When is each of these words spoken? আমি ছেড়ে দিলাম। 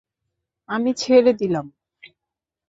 আমি 0.69 0.91
ছেড়ে 0.93 1.31
দিলাম। 1.33 1.65